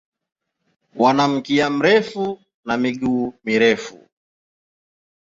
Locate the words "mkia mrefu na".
1.27-2.77